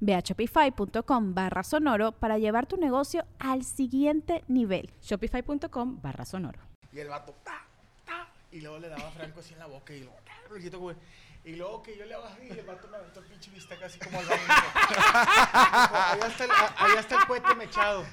[0.00, 4.90] Ve a shopify.com barra sonoro para llevar tu negocio al siguiente nivel.
[5.02, 6.60] Shopify.com barra sonoro.
[6.92, 7.66] Y el vato, ta,
[8.04, 10.32] ta, y luego le daba a Franco así en la boca y luego, ta.
[11.44, 13.98] Y luego que yo le así y el vato me aventó el pinche bisteca así
[13.98, 14.42] como al baño.
[16.12, 16.50] Allá está el,
[16.98, 18.04] está el cohete mechado.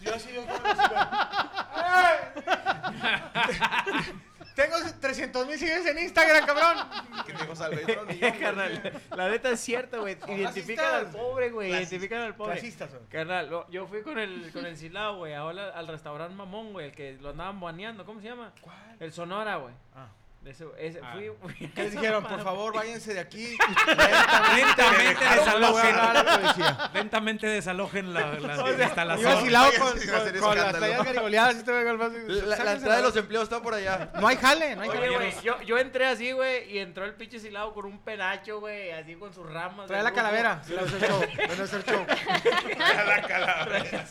[0.00, 0.56] Yo así, yo como.
[4.56, 6.88] Tengo 300 mil seguidores en Instagram, cabrón.
[7.26, 8.18] Que dijo Salvador güey.
[8.40, 10.16] Carnal, la neta es cierta, güey.
[10.26, 11.70] Identifican al pobre, güey.
[11.70, 12.52] Identifican al pobre.
[12.54, 12.90] Clasistas.
[13.10, 16.86] Carnal, lo- yo fui con el, con el Silao, güey, ahora al restaurante Mamón, güey,
[16.86, 18.04] el que lo andaban baneando.
[18.06, 18.50] ¿Cómo se llama?
[18.62, 18.96] ¿Cuál?
[18.98, 19.74] El Sonora, güey.
[19.94, 20.08] Ah.
[20.46, 21.12] Ese, ese, Ah.
[21.14, 22.22] fui, fui- ¿Qué les dijeron?
[22.24, 23.56] Por favor, váyanse de aquí.
[24.56, 26.90] Lentamente desalojen, policía.
[26.94, 29.32] lentamente desalojen la, la O sea, Iba instalación.
[29.32, 31.06] asilado Vayan con, con, con las tallas.
[31.56, 31.72] Este
[32.46, 34.10] La, la entrada de los empleados está por allá.
[34.20, 35.34] No hay jale, no hay Oye, jale.
[35.42, 39.16] yo, yo entré así, güey, y entró el pinche Silao con un penacho, güey, así
[39.16, 39.86] con sus ramas.
[39.88, 40.16] Trae la lujo.
[40.22, 40.62] calavera.
[40.64, 41.20] Sí, no es el show.
[41.56, 42.06] No es el show.
[43.06, 44.04] la calavera.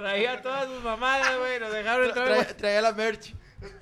[0.00, 2.28] Traía todas sus mamadas, güey, nos dejaron entrar.
[2.28, 3.34] Trae- Traía la merch.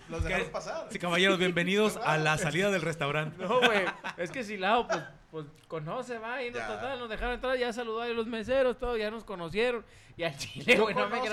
[0.09, 0.29] Los ¿Qué?
[0.29, 0.89] dejaron pasar.
[0.91, 3.41] Sí, caballeros, bienvenidos a la salida del restaurante.
[3.41, 3.85] No, güey,
[4.17, 5.01] es que Silao, pues,
[5.31, 8.97] pues conoce, va, y nos, total, nos dejaron entrar, ya saludó a los meseros, todo,
[8.97, 9.85] ya nos conocieron.
[10.17, 11.33] Y al chile, güey, no me güey.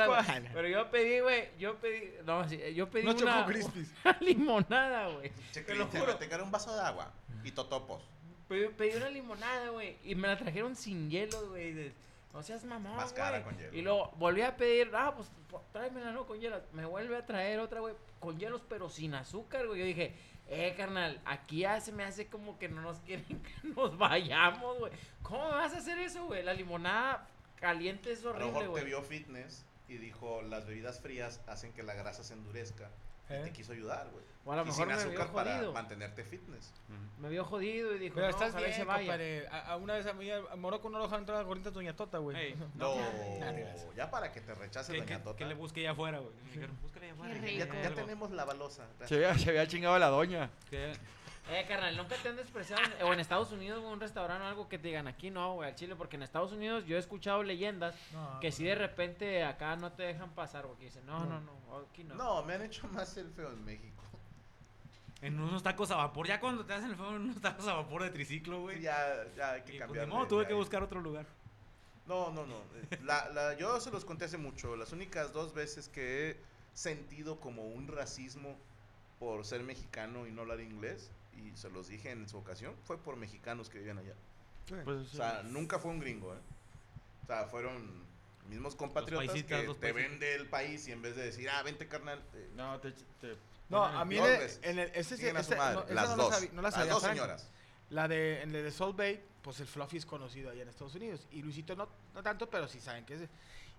[0.53, 3.91] Pero yo pedí, güey, yo pedí, no, sí, yo pedí No una, chocó Crispis.
[4.05, 5.31] una limonada, güey.
[5.51, 6.15] Te lo juro.
[6.17, 7.11] te un vaso de agua
[7.43, 8.03] y totopos.
[8.47, 11.91] Pedí, pedí una limonada, güey, y me la trajeron sin hielo, güey.
[12.35, 13.43] No seas mamón, Más cara güey.
[13.43, 13.73] con hielo.
[13.77, 16.61] Y luego volví a pedir, ah, pues po- tráemela, no, con hielos.
[16.73, 19.79] Me vuelve a traer otra, güey, con hielos, pero sin azúcar, güey.
[19.79, 20.13] Yo dije,
[20.47, 24.77] eh, carnal, aquí ya se me hace como que no nos quieren que nos vayamos,
[24.79, 24.91] güey.
[25.23, 26.43] ¿Cómo vas a hacer eso, güey?
[26.43, 28.83] La limonada caliente es A lo horrible, mejor te güey.
[28.85, 32.89] vio fitness y dijo, las bebidas frías hacen que la grasa se endurezca.
[33.29, 33.41] Y ¿Eh?
[33.43, 34.23] te quiso ayudar, güey.
[34.47, 35.73] O a lo Y mejor sin me vio azúcar para jodido.
[35.73, 36.71] mantenerte fitness.
[37.17, 39.17] Me vio jodido y dijo, Pero no, estás bien, se vaya.
[39.51, 41.71] A, a una vez a mí, a Morocco no lo dejaron entrar a la gorrita
[41.71, 42.37] Doña Tota, güey.
[42.37, 42.95] Ey, No,
[43.95, 45.37] ya para que te rechace que, Doña que- Tota.
[45.37, 46.33] que le busque allá afuera, güey.
[46.43, 47.39] Me dijeron, búscale allá afuera.
[47.41, 48.85] Qué Ya, ya tenemos la balosa.
[49.05, 50.51] Se había, se había chingado a la doña.
[50.69, 50.93] Que-
[51.51, 54.47] Eh, carnal, nunca te han despreciado en- o en Estados Unidos güey, un restaurante o
[54.47, 56.99] algo que te digan aquí no, güey, al Chile, porque en Estados Unidos yo he
[56.99, 61.05] escuchado leyendas No, que si de repente acá no te dejan pasar, güey, que dicen,
[61.05, 61.51] no, no, no,
[61.91, 62.15] aquí no.
[62.15, 64.01] No, me han hecho más el feo en México.
[65.21, 66.27] En unos tacos a vapor.
[66.27, 68.77] Ya cuando te hacen el feo en unos tacos a vapor de triciclo, güey.
[68.77, 70.07] Sí, ya, ya hay que pues, cambiar.
[70.07, 70.59] de- tuve que ahí.
[70.59, 71.25] buscar otro lugar.
[72.07, 72.55] No, no, no.
[72.57, 74.75] Eh, La, la- yo se los conté hace mucho.
[74.75, 76.37] Las únicas dos veces que he
[76.73, 78.55] sentido como un racismo
[79.19, 82.97] por ser mexicano y no hablar inglés, y se los dije en su ocasión, fue
[82.97, 84.13] por mexicanos que vivían allá.
[84.83, 86.39] Pues, O sea, nunca fue un gringo, ¿eh?
[87.23, 88.03] O sea, fueron
[88.49, 91.61] mismos compatriotas paisitas, que los te ven del país y en vez de decir, ah,
[91.63, 93.35] vente carnal, te- no, te, te-
[93.69, 95.75] No, a mí en el, en el- ese, ese- madre.
[95.89, 96.29] no, las no dos.
[96.29, 97.49] La sabía, no la las dos señoras.
[97.89, 100.95] La de, en el de Salt Bay, pues el Fluffy es conocido allá en Estados
[100.95, 101.27] Unidos.
[101.31, 103.21] Y Luisito no, no tanto, pero sí saben que es.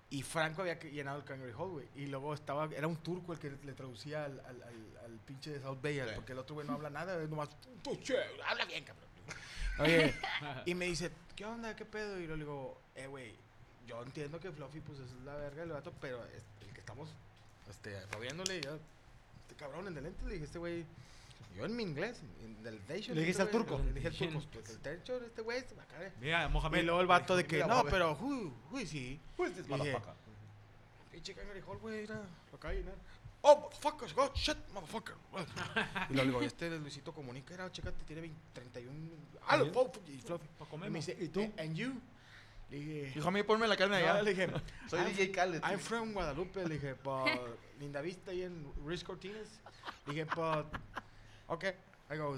[0.08, 1.88] Y Franco había llenado el Canary Hall, güey.
[1.96, 5.50] Y luego estaba, era un turco el que le traducía al, al, al, al pinche
[5.50, 6.12] de South Bay, Sí.
[6.14, 7.48] porque el otro güey no habla nada, es nomás,
[7.82, 8.14] "Tú, che,
[8.46, 9.06] habla bien, cabrón.
[9.78, 10.14] Oye,
[10.64, 11.74] y me dice, ¿qué onda?
[11.76, 12.18] ¿Qué pedo?
[12.20, 13.34] Y yo le digo, eh, güey,
[13.86, 17.10] yo entiendo que Fluffy, pues es la verga del vato, pero es el que estamos,
[17.68, 20.84] este, jodiéndole, ya, este cabrón, en el lente, le dije, este güey,
[21.56, 23.14] yo en mi inglés, en el Nation.
[23.14, 23.78] Le dijiste al turco.
[23.78, 26.12] Le dije al turco, pues el techo, este güey, se va a caer.
[26.20, 26.80] Mira, Mohamed.
[26.80, 29.20] Y luego el vato de que, no, pero, uy, uy, sí.
[29.36, 30.14] Pues this motherfucker.
[31.10, 32.16] Pinche Canary Hall, güey, era,
[32.50, 32.94] lo acaba de llenar.
[33.48, 35.14] Oh, motherfuckers, oh, shit, motherfucker.
[36.10, 38.92] y luego digo, este Luisito Comunica, era, chécate, tiene 20, 31.
[39.46, 40.48] Ah, lo fo- y Fluffy.
[40.58, 41.42] Pa' Y comer, me dice, ¿y tú?
[41.56, 41.92] And you?
[42.70, 44.20] Le dije, Dijo a mí, ponme la carne no, allá.
[44.22, 44.48] le dije,
[44.88, 45.62] Soy I'm- DJ Khaled.
[45.62, 47.30] I'm from Guadalupe, le dije, por
[47.78, 49.60] Linda Vista y en Riz Cortines.
[50.06, 50.66] Le dije, but,
[51.48, 51.74] okay.
[52.08, 52.36] I go.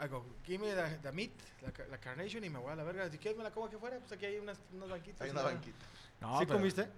[0.00, 1.30] I go, give me the, the meat,
[1.62, 3.08] la, ca- la carnation y me voy a la verga.
[3.08, 5.20] Si quieres me la como aquí afuera, pues aquí hay unas, unos banquitos.
[5.20, 5.46] Hay una ¿no?
[5.48, 5.86] banquita.
[6.20, 6.88] No, ¿Sí pero- comiste?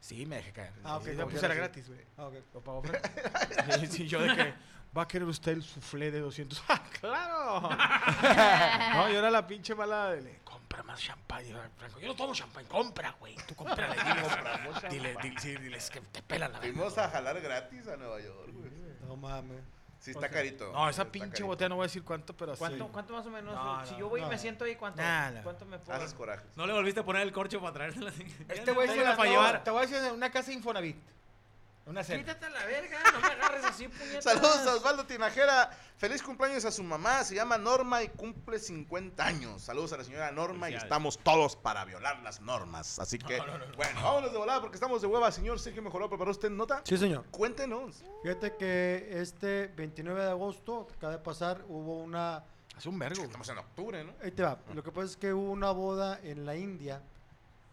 [0.00, 0.72] Sí, me dejé caer.
[0.84, 2.00] Ah, ok, Sí, pues era gratis, güey.
[2.18, 2.34] Ah, ok.
[2.52, 2.82] Lo pagó.
[3.80, 4.54] Sí, sí, yo de que,
[4.96, 6.62] ¿va a querer usted el soufflé de 200?
[6.68, 7.62] ¡Ah, claro!
[8.94, 11.42] no, yo era la pinche mala de, le, compra más champán.
[11.44, 13.34] Yo, Franco, yo no tomo champán, compra, güey.
[13.48, 14.14] Tú compra, dile,
[14.90, 16.74] dile, dile, sí, diles que te pelan la verga.
[16.74, 18.70] Fuimos a jalar gratis a Nueva York, güey.
[19.08, 19.62] No mames.
[20.04, 20.70] Sí, está carito.
[20.70, 21.46] No, esa pinche carito.
[21.46, 22.90] botella no voy a decir cuánto, pero ¿Cuánto, sí.
[22.92, 23.54] ¿Cuánto más o menos?
[23.54, 24.28] No, si no, yo voy y no.
[24.28, 25.42] me siento ahí, ¿cuánto, Nada.
[25.42, 25.98] ¿cuánto me puedo?
[25.98, 26.46] Haces corajes.
[26.56, 28.12] No le volviste a poner el corcho para traérsela.
[28.50, 29.64] Este güey se la llevar.
[29.64, 30.96] Te voy a decir una casa de Infonavit.
[31.86, 32.20] Una cena.
[32.20, 34.24] Quítate a la verga, no me agarres así, puñetas.
[34.24, 35.68] Saludos a Osvaldo Tinajera.
[35.98, 37.22] Feliz cumpleaños a su mamá.
[37.24, 39.60] Se llama Norma y cumple 50 años.
[39.62, 42.98] Saludos a la señora Norma y estamos todos para violar las normas.
[42.98, 43.38] Así que,
[43.76, 45.30] bueno, vámonos de volada porque estamos de hueva.
[45.30, 46.80] Señor Sergio Mejoró, ¿preparó usted nota?
[46.84, 47.26] Sí, señor.
[47.30, 48.02] Cuéntenos.
[48.22, 52.44] Fíjate que este 29 de agosto, que acaba de pasar, hubo una...
[52.74, 53.22] Hace un vergo.
[53.22, 54.14] Estamos en octubre, ¿no?
[54.22, 54.58] Ahí te va.
[54.72, 57.02] Lo que pasa es que hubo una boda en la India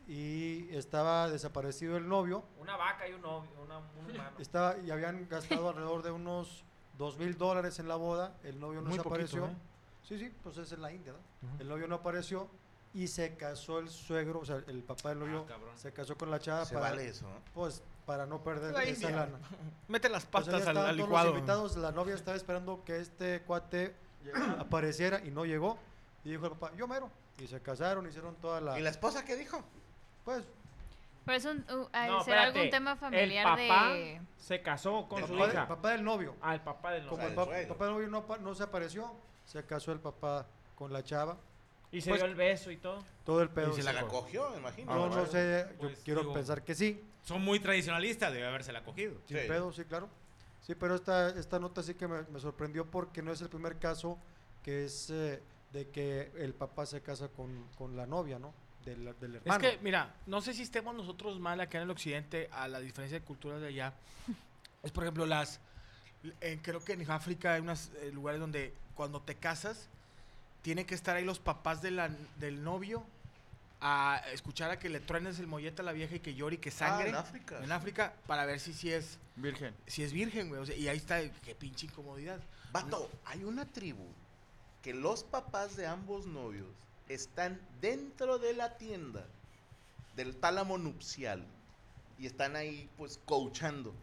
[0.07, 2.43] y estaba desaparecido el novio.
[2.59, 4.31] Una vaca y un novio, una, un humano.
[4.39, 6.63] Estaba, y habían gastado alrededor de unos
[6.97, 8.35] dos mil dólares en la boda.
[8.43, 9.45] El novio no Muy se poquito, apareció.
[9.45, 9.55] ¿eh?
[10.03, 11.59] Sí, sí, pues es en la India, ¿no?
[11.59, 12.47] El novio no apareció
[12.93, 15.69] y se casó el suegro, o sea, el papá del novio cabrón.
[15.77, 17.39] se casó con la chava Se para, vale eso, ¿no?
[17.53, 19.25] pues, para no perder La esa India.
[19.25, 19.39] lana.
[19.87, 21.27] Mete las Pues pastas al, estaban al todos licuado.
[21.29, 23.95] los invitados, la novia estaba esperando que este cuate
[24.59, 25.77] apareciera y no llegó.
[26.25, 27.09] Y dijo el papá, yo mero.
[27.39, 28.77] Y se casaron, hicieron toda la...
[28.77, 29.63] ¿Y la esposa qué dijo?
[30.25, 30.43] Pues,
[31.25, 32.37] Pero es un, uh, No, ser espérate.
[32.39, 34.21] algún tema familiar el papá de...
[34.37, 35.61] se casó con Del su papá, hija.
[35.61, 36.35] el papá del novio.
[36.41, 37.29] Ah, el papá del Como novio.
[37.29, 39.11] el, del pa- papá del novio no, no se apareció,
[39.45, 40.45] se casó el papá
[40.75, 41.37] con la chava.
[41.91, 43.03] Y se Pues- dio el beso y todo.
[43.25, 43.69] Todo el pedo.
[43.69, 44.91] Y se se la ¿La cogió, me imagino?
[44.93, 45.25] Yo Ah, no bueno.
[45.27, 47.03] sé, yo Pues, quiero digo- pensar que sí.
[47.23, 49.13] Son muy tradicionalistas, debe habérsela cogido.
[49.27, 49.47] Sin Sí.
[49.47, 50.09] pedo, sí, claro.
[50.61, 53.77] Sí, pero esta, esta nota sí que me, me sorprendió porque no es el primer
[53.77, 54.17] caso
[54.63, 55.41] que es eh,
[55.73, 58.53] de que el papá se casa con, con la novia, ¿no?
[58.85, 59.59] Del, del Es hermano.
[59.61, 63.19] que, mira, no sé si estemos nosotros mal acá en el occidente a la diferencia
[63.19, 63.93] de culturas de allá.
[64.83, 65.59] Es, por ejemplo, las...
[66.41, 69.87] en- creo que en África hay unos lugares donde cuando te casas,
[70.63, 73.03] tienen que estar ahí los papás de la- del novio
[73.79, 76.57] a escuchar a que le truenes el mollete a la vieja y que llore y
[76.59, 77.05] que sangre.
[77.05, 77.63] Ah, en África.
[77.63, 79.73] En África, para ver si, si es Virgen.
[79.87, 80.61] si es virgen, güey.
[80.61, 82.39] o sea, y ahí está, qué pinche incomodidad.
[82.71, 84.05] Vato, hay una tribu
[84.83, 86.67] que los papás de ambos novios
[87.13, 89.25] están dentro de la tienda
[90.15, 91.45] del tálamo nupcial
[92.17, 93.93] y están ahí pues coachando.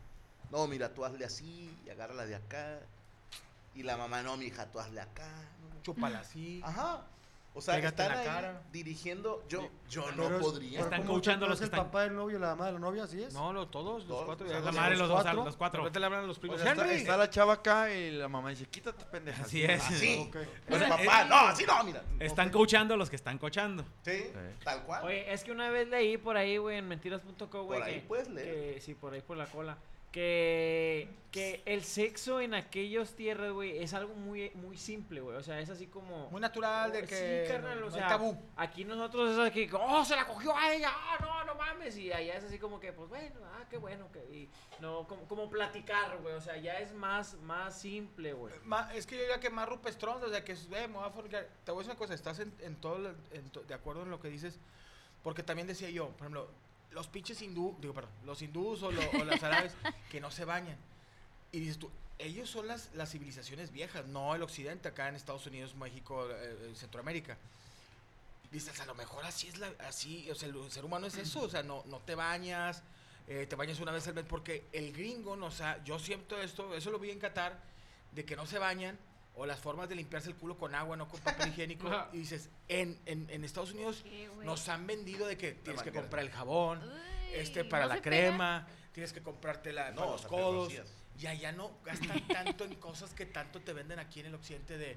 [0.51, 2.81] No, mira, tú hazle así y agárrala de acá.
[3.75, 5.31] Y la mamá, no, mija, tú hazle acá.
[5.83, 6.61] Chúpala así.
[6.65, 7.07] Ajá.
[7.59, 8.63] O sea, Pégate en están la ahí cara.
[8.73, 9.45] dirigiendo.
[9.49, 10.71] Yo, yo Pero no es- podría.
[10.71, 12.47] pero Están ¿cómo coachando que los es que el están- papá del novio y la
[12.49, 13.35] mamá de la novia, ¿así es?
[13.35, 14.47] No, lo, todos, los Todos, cuatro.
[14.47, 15.45] o sea, ya La los- madre, los, dos, cuatro.
[15.45, 15.81] los De cuatro.
[15.83, 16.61] repente le hablan a los O primos.
[16.61, 16.97] sea, está, "Henry".
[16.97, 19.43] está la chava acá y la mamá dice, quítate, pendeja.
[19.43, 19.83] Así es.
[19.85, 20.27] Así.
[20.29, 20.37] Ok.
[20.69, 22.03] El O sea, papá, es- no, así no, mira.
[22.21, 23.85] Están coachando a los que están coachando.
[24.03, 24.31] Sí,
[24.65, 25.05] tal cual.
[25.05, 27.81] Oye, es que una vez leí por ahí, güey, en mentiras.co, güey.
[27.81, 28.75] Por ahí que- puedes leer.
[28.75, 29.77] que- sí, por ahí por la cola.
[30.13, 35.37] Que, que el sexo en aquellos tierras, güey, es algo muy, muy simple, güey.
[35.37, 36.31] O sea, es así como...
[36.31, 37.45] Muy natural de Sí, que.
[37.47, 38.37] carnal, no o sea, tabú.
[38.57, 41.97] Aquí nosotros es aquí, oh, se la cogió a ella, ah, no, no mames.
[41.99, 44.11] Y allá es así como que, pues bueno, ah, qué bueno.
[44.11, 44.49] Que, y
[44.81, 46.35] no, como, como platicar, güey.
[46.35, 48.55] O sea, ya es más, más simple, güey.
[48.65, 51.05] Ma- es que yo diría que más rupestrón, o sea, que es, eh, me voy
[51.07, 51.47] a fornicar.
[51.65, 54.11] Te voy a decir una cosa, estás en, en todo, en to- de acuerdo en
[54.11, 54.59] lo que dices,
[55.23, 56.49] porque también decía yo, por ejemplo,
[56.91, 59.73] los pinches hindú, digo, perdón, los hindús o, lo- o las árabes
[60.11, 60.77] que no se bañan.
[61.53, 65.47] Y dices tú, ellos son las, las civilizaciones viejas, no el occidente, acá en Estados
[65.47, 66.35] Unidos, México, eh,
[66.71, 67.37] eh, Centroamérica.
[68.51, 71.43] Dices, a lo mejor así es la, así, o sea, el ser humano es eso,
[71.43, 72.83] o sea, no, no te bañas,
[73.29, 76.41] eh, te bañas una vez al mes, porque el gringo, no, o sea, yo siento
[76.41, 77.61] esto, eso lo vi en Qatar,
[78.13, 78.99] de que no se bañan,
[79.41, 82.09] o las formas de limpiarse el culo con agua, no con papel higiénico, Ajá.
[82.13, 84.05] y dices, en, en, en Estados Unidos
[84.43, 86.91] nos han vendido de que tienes que comprar el jabón, Uy,
[87.35, 88.03] este para ¿no la pega?
[88.05, 90.73] crema, tienes que comprarte la, No, para o los codos,
[91.21, 94.77] y allá no gastan tanto en cosas que tanto te venden aquí en el occidente
[94.77, 94.97] de,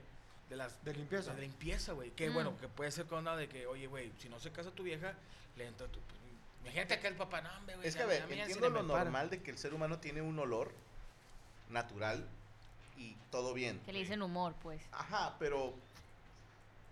[0.49, 1.33] de las De limpieza.
[1.33, 2.09] de limpieza, güey.
[2.11, 2.33] Que Mm.
[2.33, 4.83] bueno, que puede ser con onda de que, oye, güey, si no se casa tu
[4.83, 5.13] vieja,
[5.55, 5.99] le entra tu.
[6.63, 7.87] imagínate acá el papá, no, hombre, güey.
[7.87, 9.03] Es que, a ver, entiendo lo me para".
[9.03, 10.71] normal de que el ser humano tiene un olor
[11.69, 12.27] natural
[13.01, 13.79] y todo bien.
[13.85, 14.81] Que le dicen humor, pues.
[14.91, 15.73] Ajá, pero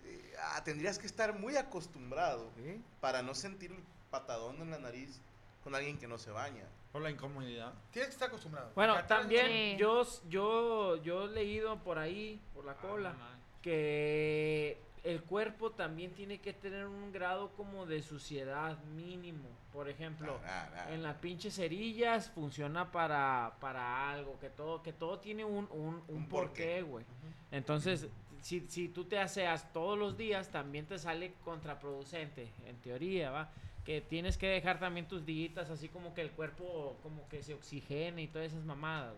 [0.06, 2.82] eh, ah, tendrías que estar muy acostumbrado ¿Sí?
[3.00, 5.20] para no sentir el patadón en la nariz
[5.63, 6.63] con alguien que no se baña.
[6.92, 7.74] Por la incomodidad.
[7.92, 8.72] Tienes que estar acostumbrado.
[8.74, 9.75] Bueno, también Sí.
[9.78, 13.13] yo, yo, yo he leído por ahí, por la cola,
[13.62, 19.48] que el cuerpo también tiene que tener un grado como de suciedad mínimo.
[19.74, 20.94] Por ejemplo, Ah, ah, ah.
[20.94, 26.01] en las pinches cerillas funciona para, para algo, que todo, que todo tiene un, un,
[26.08, 26.82] un Un porqué.
[26.82, 27.06] güey.
[27.51, 28.08] Entonces,
[28.41, 33.50] si, si tú te aseas todos los días, también te sale contraproducente, en teoría, ¿va?
[33.86, 37.53] que tienes que dejar también tus días así como que el cuerpo como que se
[37.56, 39.15] oxigene y todas esas mamadas.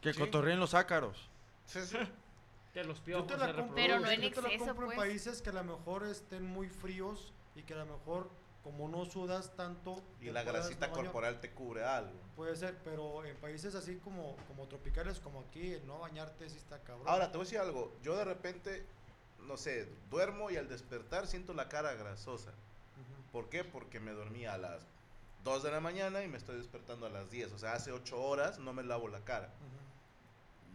[0.00, 0.18] Que Sí.
[0.20, 1.28] cotorreen los ácaros.
[1.66, 1.96] Sí, sí.
[2.78, 3.74] Que los Yo piojos te se la compro.
[3.74, 5.08] Pero no en yo te la exceso, compro en pues.
[5.08, 8.30] países que a lo mejor estén muy fríos y que a lo mejor
[8.62, 12.16] como no sudas tanto Y la grasita corporal te cubre algo.
[12.36, 16.56] Puede ser, pero en países así como, como tropicales como aquí, el no bañarte sí
[16.56, 17.08] está cabrón.
[17.08, 17.92] Ahora, te voy a decir algo.
[18.02, 18.86] Yo de repente,
[19.40, 22.52] no sé, duermo y al despertar siento la cara grasosa.
[23.32, 23.64] ¿Por qué?
[23.64, 24.86] Porque me dormí a las
[25.42, 27.52] 2 de la mañana y me estoy despertando a las 10.
[27.52, 29.46] O sea, hace 8 horas no me lavo la cara.
[29.48, 29.87] Ujú.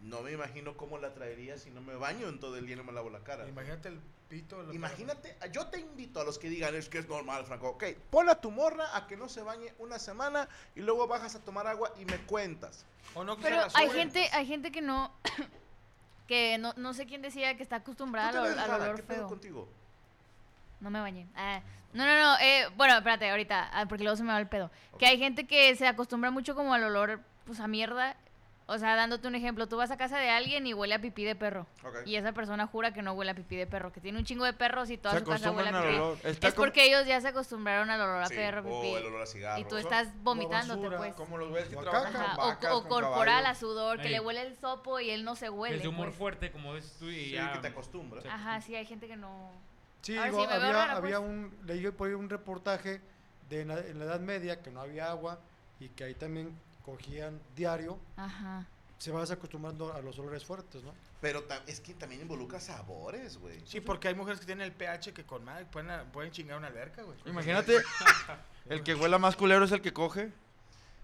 [0.04, 2.76] No me imagino cómo la traería si no me baño en todo el día y
[2.76, 3.48] no me lavo la cara.
[3.48, 4.60] Imagínate el pito.
[4.60, 7.70] de la Imagínate, yo te invito a los que digan es que es normal, Franco.
[7.70, 10.46] Ok, pon a tu morra a que no se bañe una semana
[10.76, 12.84] y luego bajas a tomar agua y me cuentas.
[13.14, 15.10] O no que Pero hay gente, hay gente que no,
[16.28, 19.18] que no, no sé quién decía que está acostumbrada ¿Tú te al, olor ¿Qué pedo
[19.20, 19.28] feo.
[19.28, 19.68] contigo?
[20.80, 21.26] No me bañé.
[21.34, 21.62] Ah,
[21.94, 22.38] no, no, no.
[22.40, 24.70] eh, bueno, espérate, ahorita, ah, porque luego se me va el pedo.
[24.98, 28.18] Que hay gente que se acostumbra mucho como al olor, pues a mierda.
[28.66, 31.22] O sea, dándote un ejemplo, tú vas a casa de alguien y huele a pipí
[31.22, 31.66] de perro.
[32.06, 34.46] Y esa persona jura que no huele a pipí de perro, que tiene un chingo
[34.46, 36.28] de perros y toda Se su casa huele a pipí.
[36.28, 38.94] Está Es porque ellos ya se acostumbraron al olor a Sí, perro, o pipí.
[38.94, 39.60] el olor a cigarro.
[39.60, 41.14] Y tú estás vomitándote, basura, pues.
[41.14, 42.24] Como los güeyes que O trabajan caca.
[42.24, 44.12] Ajá, con o, vacas, o con corporal, a sudor, que Ey.
[44.12, 45.76] le huele el sopo y él no se huele.
[45.76, 46.16] es de humor pues.
[46.18, 47.52] fuerte, como ves tú, y Sí, ya.
[47.52, 48.24] que te acostumbras.
[48.24, 49.50] Ajá, sí, hay gente que no.
[50.00, 51.30] Sí, digo, había, rara, había pues.
[51.30, 53.02] un, leí por ahí un reportaje
[53.50, 55.38] de en la, en la Edad Media que no había agua
[55.80, 56.54] y que ahí también
[56.84, 57.98] cogían diario.
[58.16, 58.66] Ajá.
[58.98, 60.92] Se vas acostumbrando a los olores fuertes, ¿no?
[61.20, 63.60] Pero es que también involucra sabores, güey.
[63.66, 66.68] Sí, porque hay mujeres que tienen el pH que con madre pueden, pueden chingar una
[66.68, 67.16] alberca, güey.
[67.26, 67.78] Imagínate,
[68.68, 70.30] el que huela más culero es el que coge.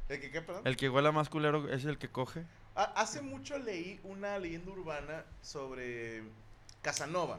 [0.09, 0.63] ¿El que qué, perdón?
[0.67, 2.45] El que huela más culero es el que coge.
[2.75, 6.23] Ha- Hace mucho leí una leyenda urbana sobre
[6.83, 7.39] Casanova.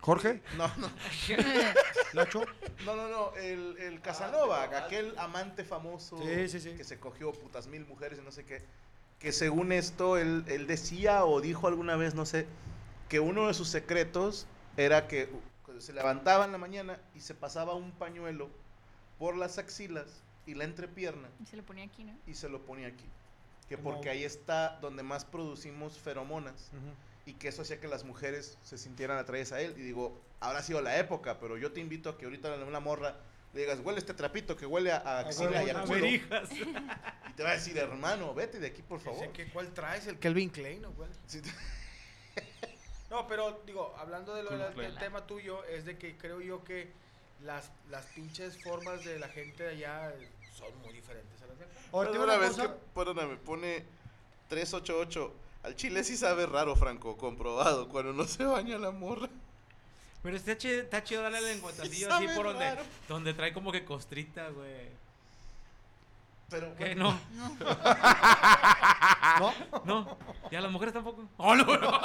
[0.00, 0.40] ¿Jorge?
[0.56, 0.90] No, no,
[2.14, 2.42] Nacho,
[2.84, 6.70] no, no, no, el, el Casanova, aquel amante famoso Sí, sí, sí.
[6.76, 8.62] que se cogió putas mil mujeres y no sé qué,
[9.18, 12.46] que según esto él, él decía o dijo alguna vez, no sé,
[13.08, 15.28] que uno de sus secretos era que
[15.66, 18.48] uh, se levantaba en la mañana y se pasaba un pañuelo
[19.18, 22.14] por las axilas y la entrepierna Y se le ponía aquí, ¿no?
[22.26, 23.04] y se lo ponía aquí.
[23.68, 26.94] Que Como- porque ahí está donde más producimos feromonas ujú.
[27.28, 29.74] Y que eso hacía que las mujeres se sintieran atraídas a él.
[29.76, 32.80] Y digo, habrá sido la época, pero yo te invito a que ahorita a una
[32.80, 33.16] morra
[33.52, 36.06] le digas, huele este trapito que huele a, a axila y a culo.
[37.28, 39.20] Y te va a decir, hermano, vete de aquí, por favor.
[39.20, 40.06] Dice que, ¿Cuál traes?
[40.06, 41.10] ¿El Kelvin Klein o cuál?
[41.26, 41.42] Sí,
[43.10, 46.64] No, pero digo, hablando de lo Cool del- tema tuyo, es de que creo yo
[46.64, 46.90] que
[47.42, 50.14] las, las pinches formas de la gente de allá
[50.54, 51.74] son muy diferentes a las de acá.
[51.92, 53.84] Ahora, una vez cosa, que, perdóname, pone
[54.48, 55.32] 388.
[55.62, 59.28] Al chile sí sabe raro, Franco, comprobado, cuando no se baña la morra.
[60.22, 62.82] Pero está chido, está chido darle al encuentacillo sabe así por donde, raro.
[63.08, 64.88] donde trae como que costrita, güey.
[66.50, 66.94] Pero, ¿Qué?
[66.94, 67.50] bueno, No,
[69.38, 69.54] ¿no?
[69.84, 70.18] no.
[70.50, 71.28] Ya las mujeres tampoco.
[71.36, 71.90] Oh, no, no.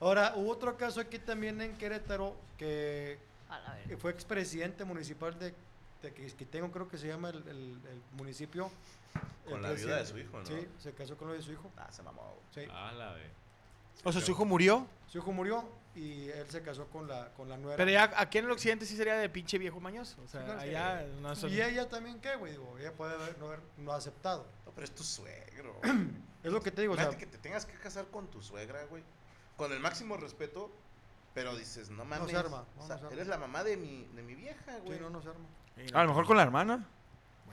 [0.00, 3.18] Ahora, hubo otro caso aquí también en Querétaro que
[3.50, 5.54] A que fue expresidente municipal de,
[6.02, 8.70] de Quisquitengo, creo que se llama el, el- el municipio.
[9.48, 10.46] Con la viuda de su hijo, ¿no?
[10.46, 11.70] Sí, se casó con la de su hijo.
[11.76, 12.38] Ah, se mamó.
[12.54, 12.62] Sí.
[12.70, 13.30] Ah, la ve.
[14.04, 14.86] O sea, su hijo murió.
[15.08, 17.76] Su hijo murió y él se casó con la, con la nuera.
[17.76, 20.22] Pero ya aquí en el occidente sí sería de pinche viejo mañoso.
[20.24, 20.60] O sea, Sí, claro.
[20.60, 21.50] allá no son...
[21.50, 22.52] Y ella también, ¿qué, güey?
[22.52, 24.46] Digo, ella puede haber, no haber no aceptado.
[24.64, 25.80] No, pero es tu suegro.
[26.42, 28.40] Es lo que te digo, o sea, Imagínate que te tengas que casar con tu
[28.40, 29.02] suegra, güey.
[29.58, 30.70] Con el máximo respeto,
[31.34, 32.30] pero dices, no mames.
[32.30, 33.12] se arma, no, o sea, no se arma.
[33.12, 34.98] eres la mamá de mi, de mi vieja, sí, güey.
[35.00, 35.44] no, no se arma.
[35.76, 36.88] Sí, A lo mejor con la hermana.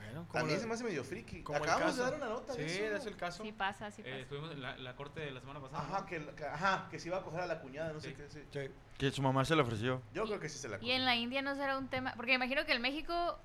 [0.04, 1.42] Bueno, A como mí la- se me hace medio friki.
[1.42, 2.96] como Acabamos de dar una nota Sí, de eso.
[2.96, 3.42] es el caso.
[3.42, 4.14] Sí pasa, sí pasa.
[4.16, 5.82] Eh, estuvimos en la, la corte de la semana pasada.
[5.82, 6.06] Ajá ¿no?
[6.06, 8.28] que, la- que- ajá, que se iba a coger a la cuñada, no sé qué.
[8.30, 8.42] Sí.
[8.52, 8.70] Sí.
[8.96, 10.00] Que su mamá se le ofreció.
[10.14, 10.94] Yo creo que sí se la Y cogió.
[10.94, 13.38] en la India no será un tema, porque imagino que en México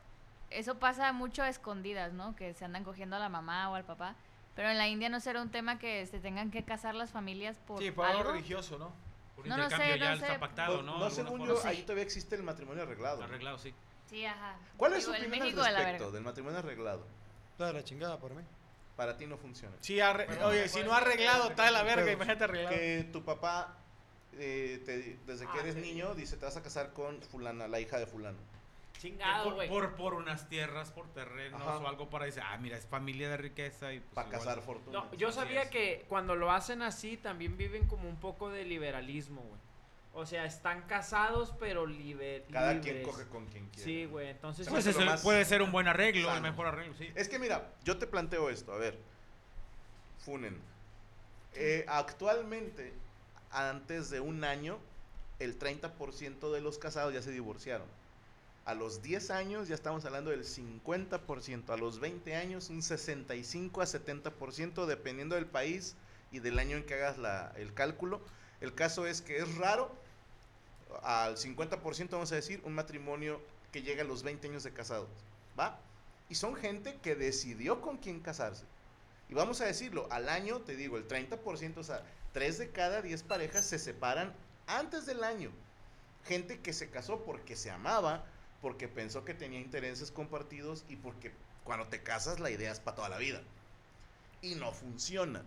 [0.50, 2.36] eso pasa mucho a escondidas, ¿no?
[2.36, 4.16] Que se andan cogiendo a la mamá o al papá.
[4.56, 7.58] Pero en la India no será un tema que se tengan que casar las familias
[7.66, 8.32] por Sí, por algo algo.
[8.34, 8.92] religioso, ¿no?
[9.36, 10.40] Por No, no intercambio sé, ya no está sé.
[10.40, 11.00] pactado, No, ¿no?
[11.06, 13.24] no, según yo, ahí todavía existe el matrimonio arreglado.
[13.24, 13.74] Arreglado, sí.
[14.10, 14.56] Sí, ajá.
[14.78, 16.16] ¿Cuál es su Digo, en opinión al México de la respecto verga.
[16.16, 17.06] del matrimonio arreglado?
[17.58, 18.44] De la chingada para mí.
[18.96, 19.76] Para ti no funciona.
[19.82, 22.76] Sí, arre- oye, si no ha arreglado, está de la verga, Pero- imagínate arreglado.
[22.76, 23.76] Que tu papá,
[24.34, 25.82] eh, te- desde que Ah, eres sí.
[25.82, 28.38] niño, dice, te vas a casar con fulana, la hija de fulano.
[29.00, 29.68] Chingado, por, güey.
[29.70, 31.78] por, por unas tierras, por terrenos Ajá.
[31.80, 34.40] o algo para decir, ah, mira, es familia de riqueza y pues Para igual.
[34.46, 35.00] casar fortuna.
[35.00, 35.70] No, yo Así sabía es.
[35.70, 39.60] que cuando lo hacen así también viven como un poco de liberalismo, güey.
[40.16, 42.92] O sea, están casados pero liber Cada libres.
[42.94, 43.84] quien coge con quien quiere.
[43.84, 44.30] Sí, güey.
[44.30, 46.42] Entonces, Pues más puede ser un buen arreglo, el sano.
[46.42, 47.10] mejor arreglo, sí.
[47.16, 48.98] Es que mira, yo te planteo esto, a ver.
[50.24, 50.60] Funen.
[51.56, 52.94] Eh, actualmente,
[53.52, 54.78] antes de un año,
[55.40, 57.88] el 30% de los casados ya se divorciaron.
[58.66, 63.82] A los 10 años ya estamos hablando del 50%, a los 20 años un 65
[63.82, 65.96] a 70%, dependiendo del país
[66.32, 68.22] y del año en que hagas la- el cálculo.
[68.62, 69.94] El caso es que es raro,
[71.02, 75.10] al 50% vamos a decir, un matrimonio que llega a los 20 años de casados,
[75.60, 75.80] ¿va?
[76.30, 78.66] Y son gente que decidió con quién casarse.
[79.30, 83.02] Y vamos a decirlo, al año, te digo, el 30%, o sea, 3 de cada
[83.02, 84.34] 10 parejas se separan
[84.68, 85.52] antes del año.
[86.26, 88.26] Gente que se casó porque se amaba,
[88.62, 91.32] porque pensó que tenía intereses compartidos y porque
[91.64, 93.42] cuando te casas la idea es para toda la vida.
[94.42, 95.44] Y no funciona.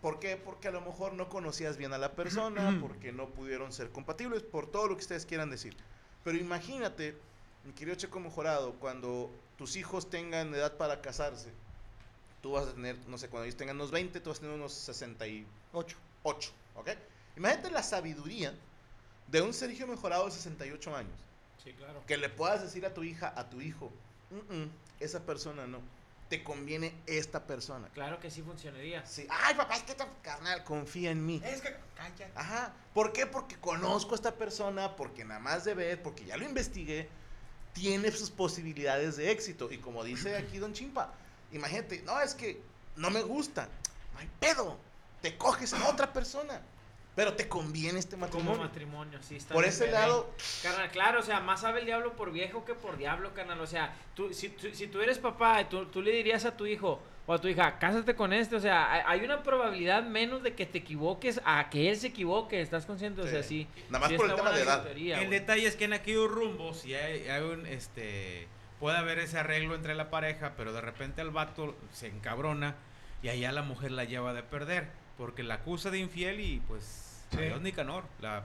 [0.00, 0.36] ¿Por qué?
[0.36, 4.42] Porque a lo mejor no conocías bien a la persona, porque no pudieron ser compatibles,
[4.42, 5.76] por todo lo que ustedes quieran decir.
[6.24, 7.16] Pero imagínate,
[7.64, 11.50] mi querido Checo Mejorado, cuando tus hijos tengan edad para casarse,
[12.42, 14.56] tú vas a tener, no sé, cuando ellos tengan unos 20, tú vas a tener
[14.56, 16.52] unos 68, Ocho.
[16.74, 16.90] ¿ok?
[17.36, 18.54] Imagínate la sabiduría
[19.28, 21.18] de un Sergio Mejorado de 68 años.
[21.62, 22.02] Sí, claro.
[22.06, 23.90] Que le puedas decir a tu hija, a tu hijo,
[24.30, 24.70] "Mm, mm,
[25.00, 25.80] esa persona no,
[26.28, 27.88] te conviene esta persona.
[27.90, 29.04] Claro que sí funcionaría.
[29.06, 31.40] Sí, ay papá, es que carnal, confía en mí.
[31.44, 32.30] Es que, cállate.
[32.34, 32.72] Ajá.
[32.92, 33.26] ¿Por qué?
[33.26, 37.08] Porque conozco a esta persona, porque nada más de ver, porque ya lo investigué,
[37.72, 39.70] tiene sus posibilidades de éxito.
[39.70, 41.12] Y como dice aquí Don Chimpa,
[41.52, 42.62] imagínate, no, es que
[42.96, 43.68] no me gusta.
[44.14, 44.78] No hay pedo.
[45.20, 46.60] Te coges a otra persona.
[47.16, 48.62] Pero te conviene este Como matrimonio.
[48.62, 49.36] matrimonio, sí.
[49.36, 52.74] Está Por ese lado, Carnal, claro, o sea, más sabe el diablo por viejo que
[52.74, 53.60] por diablo, carnal.
[53.60, 56.66] O sea, tú, si, tú- si tú eres papá, tú, tú le dirías a tu
[56.66, 58.56] hijo o a tu hija, cásate con este.
[58.56, 62.60] O sea, hay, una probabilidad menos de que te equivoques a que él se equivoque.
[62.60, 63.22] ¿Estás consciente?
[63.22, 63.68] O sea, sí.
[63.90, 64.82] Nada más sí por el tema de edad.
[64.82, 68.48] teoría, el detalle es que en aquellos rumbos, si hay, hay un, este,
[68.80, 72.74] puede haber ese arreglo entre la pareja, pero de repente el vato se encabrona
[73.22, 77.03] y allá la mujer la lleva de perder, porque la acusa de infiel y pues,
[77.34, 77.42] Sí.
[77.42, 78.44] adiós Nicanor, la,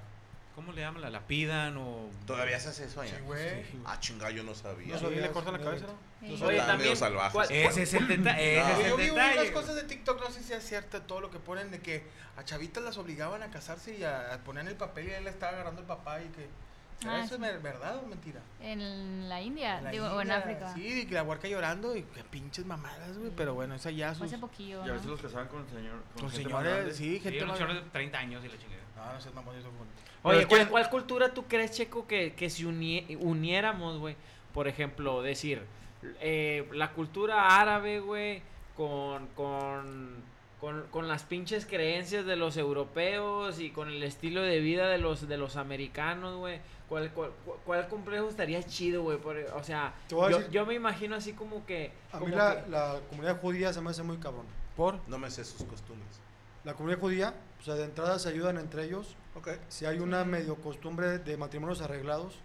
[0.56, 1.02] ¿cómo le llaman?
[1.02, 2.10] La lapidan o...
[2.26, 3.16] todavía se hace eso allá.
[3.18, 3.64] Sí, güey.
[3.86, 4.94] Ah, chinga, yo no sabía.
[4.94, 5.94] No Sí, sabía le cortan la cabeza, ¿no?
[6.28, 6.38] Sí.
[6.38, 7.34] Son Oye, medio también, salvajes.
[7.34, 9.40] ¿cuál- Ese es el, deta- ese es el Yo vi detalle.
[9.42, 12.04] unas cosas de TikTok, no sé si es cierto todo lo que ponen de que
[12.38, 15.30] a chavitas las obligaban a casarse y a, a poner el papel y él le
[15.30, 16.48] estaba agarrando el papá y que...
[17.00, 17.34] ¿será Ah, ¿Eso sí.
[17.36, 18.42] es ver- verdad o mentira?
[18.60, 20.74] En la India, En la digo, o en India, África.
[20.74, 23.32] Sí, y que la huarca llorando y que pinches mamadas, güey.
[23.38, 24.24] Pero bueno, esa ya sus...
[24.24, 25.14] hace poquillo, Y a veces ¿no?
[25.14, 26.94] los casaban con, señor, con, Con gente señores, grande.
[26.94, 27.60] sí, Sí, gente un más...
[27.60, 28.79] de 30 años y la chingada.
[29.06, 29.70] No, no sé, mamón, eso
[30.22, 30.32] fue...
[30.32, 34.16] Oye, ¿cuál, que- cuál cultura tú crees, Checo, que, que si uni- uniéramos, güey?
[34.54, 35.62] Por ejemplo, decir,
[36.20, 38.42] eh, la cultura árabe, güey,
[38.76, 40.16] con, con,
[40.60, 44.98] con, con las pinches creencias de los europeos y con el estilo de vida de
[44.98, 46.60] los, de los americanos, güey.
[46.90, 47.32] ¿Cuál, cuál,
[47.66, 49.20] cuál complejo estaría chido, güey?
[49.54, 49.94] O sea,
[50.32, 51.92] yo, decir- yo me imagino así como que...
[52.12, 54.46] A como mí la, que- la comunidad judía se me hace muy cabrón.
[54.76, 55.00] ¿Por?
[55.08, 56.20] No me sé sus costumbres.
[56.64, 59.16] La comunidad judía, o sea, de entrada se ayudan entre ellos.
[59.36, 59.50] Ok.
[59.70, 62.40] Si hay una medio costumbre de matrimonios arreglados,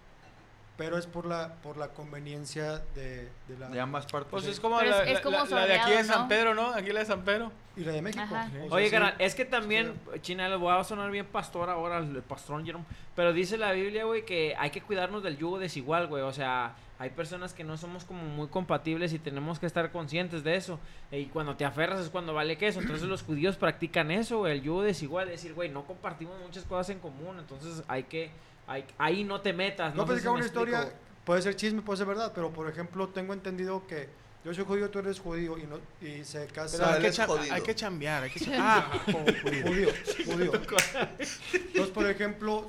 [0.76, 4.30] pero es por la por la conveniencia de, de la De ambas partes.
[4.30, 6.28] Pues es como, la, es- como la- la de aquí de San.
[6.28, 6.68] Pedro, ¿no?
[6.74, 7.52] Aquí la de San Pedro.
[7.76, 8.22] y la de México.
[8.24, 8.48] Ajá.
[8.48, 8.90] O sea, Oye, sí.
[8.92, 12.84] carnal, es que también, China, le voy a sonar bien pastor ahora, el pastrón Jerome,
[13.16, 16.74] pero dice la Biblia, güey, que hay que cuidarnos del yugo desigual, güey, o sea,
[17.00, 20.78] hay personas que no somos como muy compatibles y tenemos que estar conscientes de eso,
[21.10, 24.62] y cuando te aferras es cuando vale queso, entonces los judíos practican eso, güey, el
[24.62, 28.30] yugo desigual, es decir, güey, no compartimos muchas cosas en común, entonces hay que,
[28.66, 31.42] hay, ahí no te metas, No no, sé si platicar me una historia, explico, puede
[31.42, 34.09] ser chisme, puede ser verdad, pero por ejemplo, tengo entendido que
[34.44, 37.27] yo soy judío, tú eres judío y, no, y se Pero casa hay él que,
[37.27, 37.55] jodido.
[37.55, 38.62] hay que chambear, hay que chambear.
[38.92, 39.62] Ah, como judío.
[39.66, 39.88] judío,
[40.27, 40.53] judío.
[41.53, 42.66] Entonces, por ejemplo,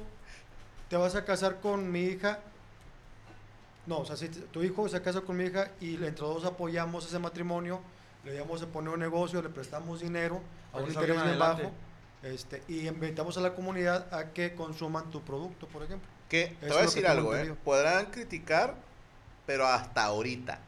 [0.89, 2.39] te vas a casar con mi hija.
[3.85, 7.05] No, o sea, si tu hijo se casa con mi hija y entre dos apoyamos
[7.05, 7.81] ese matrimonio,
[8.23, 10.41] le damos a poner un negocio, le prestamos dinero
[10.73, 11.63] a un que interés bien adelante.
[11.63, 11.75] bajo,
[12.25, 16.09] este, y invitamos a la comunidad a que consuman tu producto, por ejemplo.
[16.27, 17.55] Que te Eso voy a decir algo, ¿eh?
[17.63, 18.75] Podrán criticar,
[19.45, 20.59] pero hasta ahorita.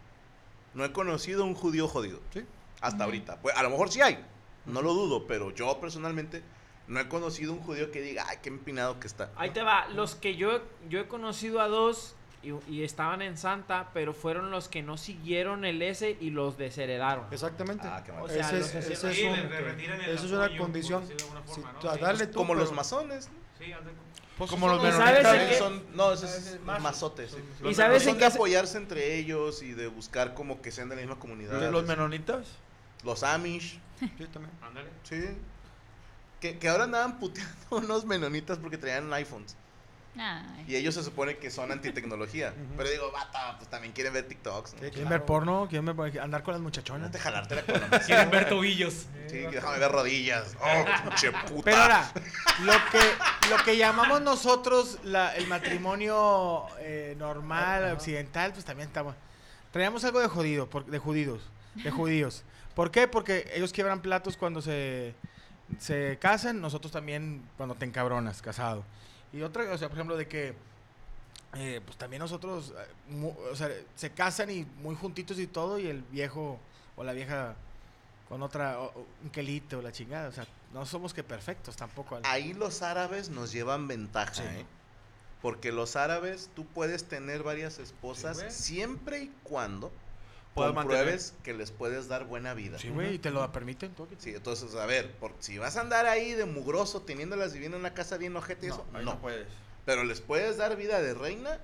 [0.76, 2.20] No he conocido un judío jodido.
[2.32, 2.46] ¿Sí?
[2.82, 3.42] Hasta ahorita.
[3.42, 4.24] Pues a lo mejor sí hay.
[4.66, 6.44] No lo dudo, pero yo personalmente
[6.88, 9.32] no he conocido un judío que diga, ay, qué empinado que está.
[9.36, 13.38] Ahí te va, los que yo, yo he conocido a dos y, y estaban en
[13.38, 17.26] Santa, pero fueron los que no siguieron el S y los desheredaron.
[17.32, 17.88] Exactamente.
[17.88, 18.24] Ah, qué mal.
[18.24, 21.04] O sea, ese los que ese se- es Sí, un- eso es una condición.
[21.08, 23.30] tú, Como los masones.
[23.58, 23.74] Sí,
[24.38, 25.58] Pues Como los ¿Y unos- sabes También en qué?
[25.58, 26.82] son, no, esos es es maso.
[26.84, 27.32] masotes.
[27.32, 27.38] sí.
[27.60, 30.96] ¿Y Los sabes en se- apoyarse entre ellos y de buscar como que sean de
[30.96, 31.72] la misma comunidad.
[31.72, 32.46] ¿Los menonitas?
[33.04, 34.52] Los Amish, Sí, también.
[34.62, 34.90] ándale.
[35.04, 35.18] sí.
[36.40, 39.56] Que, que ahora andaban puteando unos menonitas porque traían iPhones.
[40.20, 40.66] Ay.
[40.68, 42.54] Y ellos se supone que son antitecnología.
[42.76, 44.74] Pero digo, bata, pues también quieren ver TikToks.
[44.74, 44.80] ¿no?
[44.80, 45.68] Sí, ¿Quieren ver porno?
[45.70, 47.12] ¿Quieren ver- andar con las muchachonas?
[47.12, 48.00] Déjate jalarte la economía.
[48.06, 48.94] Quieren ver tobillos.
[49.28, 50.56] Sí, déjame ver rodillas.
[50.62, 51.62] Oh, pinche puta.
[51.66, 52.12] Pero ahora,
[52.64, 59.16] lo que, lo que llamamos nosotros la- el matrimonio eh, normal, occidental, pues también estamos.
[59.72, 61.42] Traíamos algo de jodido, por- de judíos,
[61.76, 62.44] de judíos.
[62.76, 63.08] ¿Por qué?
[63.08, 65.14] Porque ellos quiebran platos cuando se,
[65.80, 68.84] se casan, nosotros también cuando te encabronas, casado.
[69.34, 70.54] Y otra, o sea, por ejemplo, de que
[71.56, 75.80] eh, pues también nosotros, eh, mu- o sea, se casan y muy juntitos y todo,
[75.80, 76.60] y el viejo
[76.96, 77.56] o la vieja
[78.30, 80.28] con otra, o- o un quelite o la chingada.
[80.28, 82.20] O sea, no somos que perfectos tampoco.
[82.24, 84.42] Ahí los árabes nos llevan ventaja, Sí.
[84.44, 84.66] ¿eh?
[85.42, 89.92] Porque los árabes, tú puedes tener varias esposas Sí, siempre y cuando
[90.58, 92.80] Puedas compruebes que les puedes dar buena vida.
[92.80, 93.94] Sí, güey, y te lo permiten.
[93.94, 94.08] ¿tú?
[94.18, 97.82] Sí, entonces, a ver, por, si vas a andar ahí de mugroso, teniéndolas viviendo en
[97.82, 99.14] una casa bien ojete y eso, ahí no.
[99.14, 99.48] no puedes.
[99.86, 101.60] Pero les puedes dar vida de reina,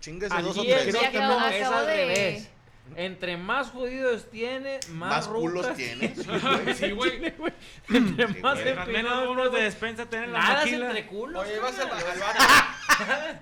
[0.00, 0.94] chingues Al dos o tres.
[0.94, 2.48] Creo que no, es al revés.
[2.94, 6.18] Entre más jodidos tiene, más, Más culos tienes.
[6.76, 7.34] Sí, güey.
[7.88, 8.54] Entre Sí, más.
[8.54, 11.44] Mientras menos empinados unos de despensa tienen la Nada entre culos.
[11.44, 11.88] Oye, vas al.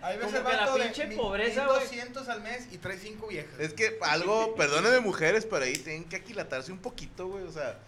[0.03, 1.81] Ahí ves Como el que la vato de pobreza, güey.
[1.81, 3.59] 1200 al mes y trae cinco viejas.
[3.59, 7.45] Es que algo, perdónenme mujeres, pero ahí tienen que aquilatarse un poquito, güey.
[7.45, 7.79] O sea,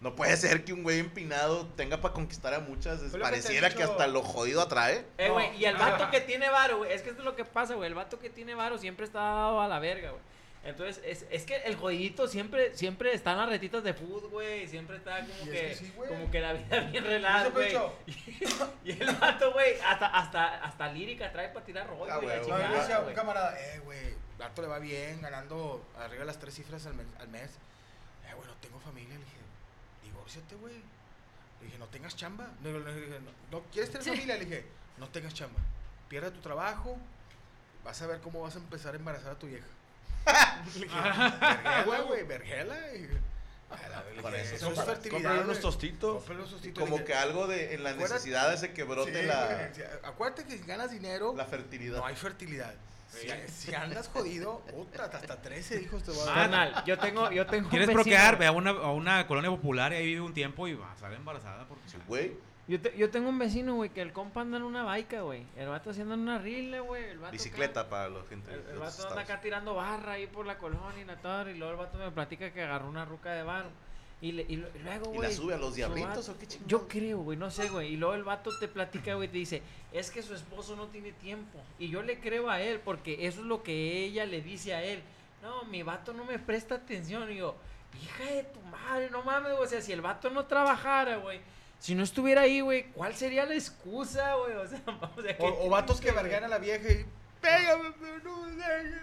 [0.00, 3.00] no puede ser que un güey empinado tenga para conquistar a muchas.
[3.00, 3.90] Que pareciera que dicho.
[3.92, 5.04] hasta lo jodido atrae.
[5.18, 5.34] Eh, No.
[5.34, 7.74] güey, y el vato que tiene varo, güey, es que esto es lo que pasa,
[7.74, 10.22] güey, el vato que tiene varo siempre está dado a la verga, güey.
[10.62, 14.68] Entonces, es, es que el jodidito siempre, siempre está en las retitas de food, güey,
[14.68, 16.08] siempre está como que, que sí, güey.
[16.10, 17.74] como que la vida bien he güey.
[18.84, 22.62] Y el vato, güey, hasta, hasta, hasta lírica trae para tirar rollo, Ah, güey, güey,
[22.62, 26.38] No, decía a un camarada, eh, güey, vato le va bien, ganando arriba de las
[26.38, 27.06] tres cifras al mes.
[27.18, 27.50] Al mes.
[28.28, 29.14] Eh, güey, no tengo familia.
[29.14, 29.36] Le dije,
[30.02, 30.74] divórciate, güey.
[31.60, 32.50] Le dije, no tengas chamba.
[32.62, 34.36] Le le dije, no, ¿no quieres tener familia?
[34.36, 34.66] Le dije,
[34.98, 35.60] no tengas chamba.
[36.08, 36.98] Pierde tu trabajo,
[37.82, 39.66] vas a ver cómo vas a empezar a embarazar a tu vieja.
[40.26, 42.76] Le dije, vergela, güey, vergela.
[44.42, 45.44] Eso es fertilidad.
[45.44, 46.24] Unos tostitos.
[46.24, 46.82] Tostitos.
[46.88, 50.44] Como que algo de en la Acuérdate- necesidad hace que brote sí, la, sí, Acuérdate
[50.44, 51.98] que si ganas dinero, la fertilidad.
[51.98, 52.74] no hay fertilidad.
[53.10, 56.34] Si, si andas jodido, puta, hasta 13 hijos te va a dar.
[56.34, 58.38] Carnal, yo tengo, yo tengo un ¿Quieres vecino, procrear?
[58.38, 60.96] Ve a una, a una colonia popular y ahí vive un tiempo y va a
[60.96, 61.66] salir embarazada.
[61.66, 62.32] Porque Sí, güey.
[62.70, 65.42] Yo, te- yo tengo un vecino, güey, que el compa anda en una baica, güey.
[65.56, 67.02] El vato haciendo en una rile, güey.
[67.04, 68.52] El vato Bicicleta para la gente.
[68.54, 71.50] El, el vato anda acá tirando barra ahí por la colonia y la torre.
[71.52, 73.64] Y luego el vato me platica que agarró una ruca de bar.
[74.22, 75.28] Y, le- y lo- y luego, ¿Y güey.
[75.30, 76.68] la sube a los diablitos vato- o qué chingados?
[76.70, 77.94] Yo creo, güey, no sé, güey.
[77.94, 81.10] Y luego el vato te platica, güey, te dice, es que su esposo no tiene
[81.12, 81.58] tiempo.
[81.78, 84.84] Y yo le creo a él porque eso es lo que ella le dice a
[84.84, 85.02] él.
[85.42, 87.32] No, mi vato no me presta atención.
[87.32, 87.56] Y yo,
[88.00, 89.64] hija de tu madre, no mames, güey.
[89.64, 91.40] O sea, si el vato no trabajara, güey.
[91.80, 94.54] Si no estuviera ahí, güey, ¿cuál sería la excusa, güey?
[94.54, 94.80] O sea,
[95.16, 97.04] o sea, ¿qué O, o vatos que vergan a la vieja y.
[97.40, 99.00] Pégame, pero no me dejes".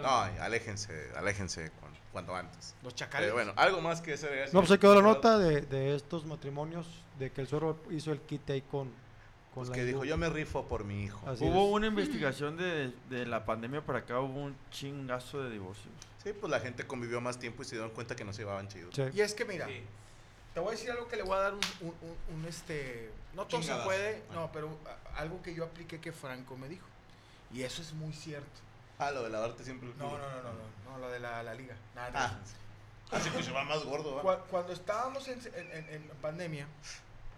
[0.00, 0.08] No,
[0.42, 2.74] aléjense, aléjense cuan- cuanto antes.
[2.82, 3.26] Los chacales.
[3.26, 4.48] Pero bueno, algo más que hacer.
[4.52, 6.86] No, pues ahí quedó la nota de, de estos matrimonios,
[7.18, 8.88] de que el suegro hizo el quite ahí con,
[9.54, 11.28] con Pues la que dijo, yo me rifo por mi hijo.
[11.28, 11.72] Así Hubo es.
[11.74, 15.92] una investigación de, de la pandemia para acá, hubo un chingazo de divorcios.
[16.22, 18.68] Sí, pues la gente convivió más tiempo y se dieron cuenta que no se llevaban
[18.68, 18.90] chido.
[18.92, 19.02] Sí.
[19.14, 19.66] Y es que mira,
[20.54, 23.10] te voy a decir algo que le voy a dar un, un, un- un, este.
[23.34, 26.86] No todo se puede, no, pero a- algo que yo apliqué que Franco me dijo.
[27.52, 28.60] Y eso es muy cierto.
[28.98, 30.18] Ah, lo de lavarte siempre el No, culo.
[30.18, 31.74] no, no, no, no, no, lo de la, la liga.
[31.94, 32.12] Nada, Ah.
[32.12, 32.40] nada.
[33.10, 34.22] Así que se va más gordo, ¿va?
[34.22, 36.66] Cua- Cuando estábamos en, en- en- en pandemia,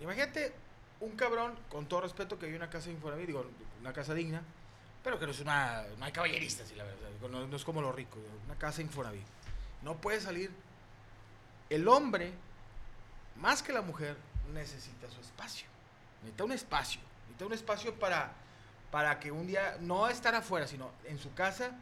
[0.00, 0.53] imagínate
[1.00, 3.44] un cabrón, con todo respeto, que vive en una casa de Infonavit, digo,
[3.81, 4.42] una casa digna,
[5.03, 7.64] pero que no es una, no hay caballeristas, sí, la verdad, digo, no, no es
[7.64, 9.27] como los ricos, digo, una casa Infonavit.
[9.83, 10.50] No puede salir.
[11.70, 12.33] El hombre,
[13.37, 14.16] más que la mujer,
[14.53, 15.66] necesita su espacio.
[16.23, 17.01] Necesita un espacio.
[17.25, 18.33] Necesita un espacio para,
[18.90, 21.73] para que un día, no estar afuera, sino en su casa.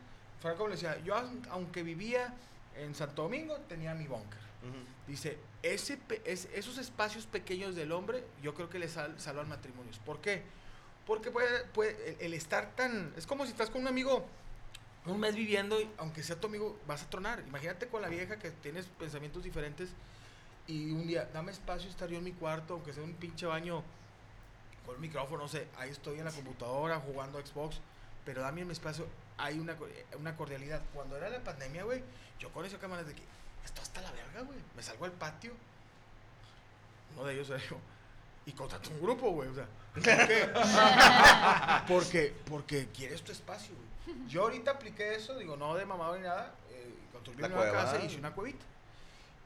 [0.41, 2.35] Franco le decía, yo aun- aunque vivía
[2.77, 4.41] en Santo Domingo, tenía mi búnker.
[4.63, 4.79] Ujú.
[5.07, 9.99] Dice, ese, es- esos espacios pequeños del hombre, yo creo que le sal, salvan matrimonios.
[9.99, 10.43] ¿Por qué?
[11.07, 13.13] Porque puede, puede- el, el estar tan...
[13.17, 14.25] Es como si estás con un amigo
[15.05, 17.43] un mes viviendo, y aunque sea tu amigo, vas a tronar.
[17.49, 19.91] Imagínate con la vieja que tienes pensamientos diferentes
[20.67, 23.83] y un día, dame espacio estar yo en mi cuarto, aunque sea un pinche baño
[24.87, 27.81] con el micrófono, no sé, ahí estoy en la computadora jugando Xbox,
[28.25, 29.07] pero dame mi espacio,
[29.39, 30.81] hay una, eh, una cordialidad.
[30.95, 32.03] Cuando era la pandemia, güey,
[32.39, 33.23] yo con esa cámara de que,
[33.65, 35.53] esto hasta la verga, güey, me salgo al patio,
[37.15, 37.77] uno de ellos era yo,
[38.47, 40.51] y contrato un grupo, güey, o sea, ¿por qué?
[41.93, 43.93] porque, porque quieres tu espacio, güey.
[44.29, 47.71] Yo ahorita apliqué eso, digo, no de mamado ni nada, eh, construí cueva.
[47.71, 48.65] casa y hice una cuevita.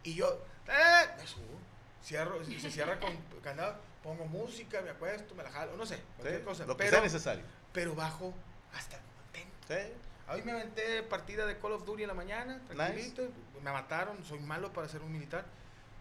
[0.02, 1.59] Y yo, eh, me subo.
[2.05, 6.40] cierro, se cierra con candado, pongo música, me acuesto, me la jalo, no sé, cualquier
[6.40, 6.66] Sí, cosa.
[6.66, 7.44] Lo que pero, sea necesario.
[7.72, 8.33] pero bajo
[8.74, 8.98] hasta
[9.33, 9.48] ten.
[9.68, 9.92] Sí.
[10.29, 13.29] Hoy me aventé partida de Call of Duty en la mañana, tranquilito.
[13.62, 15.44] Me mataron, soy malo para ser un militar,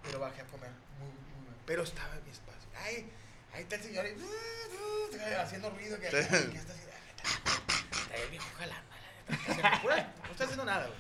[0.04, 0.72] pero bajé a comer.
[1.00, 1.56] Muy, muy mal.
[1.66, 2.70] Pero estaba en mi espacio.
[2.76, 3.10] Ay,
[3.54, 4.16] ahí está el señor ahí,
[5.40, 6.00] haciendo ruido.
[6.00, 6.16] Que, Sí.
[6.16, 6.96] que está haciendo?
[8.02, 8.90] Está el viejo jalando.
[10.26, 11.00] No está haciendo nada, güey.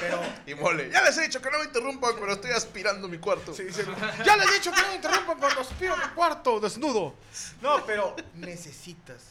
[0.00, 0.90] Pero, Y mole.
[0.90, 3.54] Ya les he dicho que no me interrumpan, pero estoy aspirando mi cuarto.
[3.54, 3.84] sí, dice,
[4.24, 7.14] ya les he dicho que no me interrumpan cuando aspiro a mi cuarto desnudo.
[7.60, 9.22] No, pero necesitas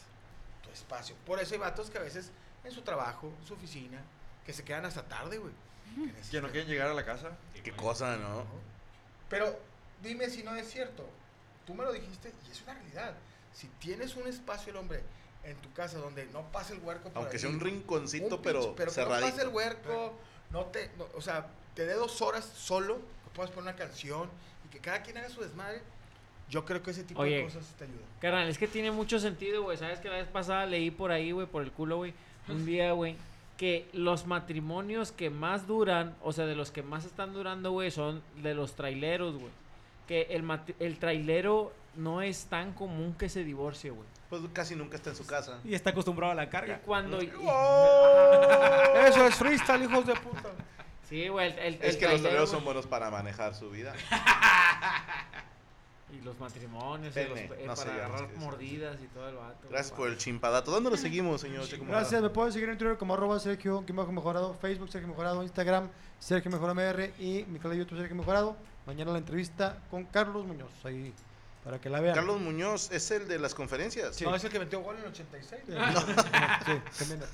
[0.64, 1.16] tu espacio.
[1.26, 2.32] Por eso hay vatos que a veces
[2.64, 4.02] en su trabajo, en su oficina,
[4.46, 5.54] que se quedan hasta tarde, güey.
[5.96, 7.32] Que Que no quieren llegar a la casa.
[7.64, 8.46] Qué cosa, ¿no?
[9.30, 9.60] Pero
[10.02, 11.08] dime si no es cierto.
[11.66, 13.16] Tú me lo dijiste y es una realidad.
[13.54, 15.04] Si tienes un espacio, el hombre,
[15.44, 18.74] en tu casa donde no pase el huerco Aunque sea un rinconcito, un pero, pinche-
[18.76, 19.30] pero que no cerradito.
[19.30, 20.14] pase el huerco,
[20.52, 24.30] no te, no- o sea, te dé dos horas solo, que puedas poner una canción
[24.66, 25.82] y que cada quien haga su desmadre.
[26.50, 27.38] Yo creo que ese tipo Oye.
[27.38, 28.00] de cosas te ayudan.
[28.22, 29.78] Carnal, es que tiene mucho sentido, güey.
[29.78, 32.14] Sabes que la vez pasada leí por ahí, güey, por el culo, güey,
[32.48, 33.16] un día, güey,
[33.58, 37.92] que los matrimonios que más duran, o sea, de los que más están durando, güey,
[37.92, 39.52] son de los traileros, güey.
[40.08, 40.46] Que el,
[40.80, 44.08] el trailero no es tan común que se divorcie, güey.
[44.30, 45.60] Pues casi nunca está en su casa.
[45.64, 46.80] Y está acostumbrado a la Y carga.
[46.86, 47.22] cuando...
[47.22, 47.28] y-
[49.08, 50.50] Eso es freestyle, hijos de puta.
[51.08, 53.94] Sí, güey, el, el- Es el que los toreros son buenos para manejar su vida.
[56.10, 59.68] Y los matrimonios, y los- eh, no para agarrar mordidas y todo el vato.
[59.70, 60.72] Gracias por el chimpadato.
[60.72, 61.66] ¿Dónde lo seguimos, señor?
[61.86, 63.84] Gracias, me pueden seguir en Twitter como arroba Sergio
[64.14, 68.56] Mejorado, Facebook Sergio Mejorado, Instagram Sergio Mejorado MR y mi canal de YouTube Sergio Mejorado.
[68.86, 71.14] Mañana la entrevista con Carlos Muñoz, ahí
[71.68, 72.16] para que la vean.
[72.16, 74.22] Carlos Muñoz es el de las conferencias.
[74.22, 75.64] No, es el que metió gol en el 86.
[75.68, 77.24] Sí, sí, también.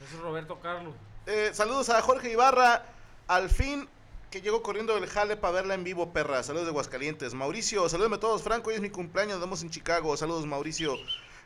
[0.00, 0.94] Ese es Roberto Carlos.
[1.26, 2.84] Eh, saludos a Jorge Ibarra.
[3.26, 3.88] Al fin
[4.30, 6.44] que llegó corriendo del jale para verla en vivo, perra.
[6.44, 7.34] Saludos de Aguascalientes.
[7.34, 8.42] Mauricio, salúdame a todos.
[8.42, 9.32] Franco, hoy es mi cumpleaños.
[9.32, 10.16] Nos vemos en Chicago.
[10.16, 10.94] Saludos, Mauricio.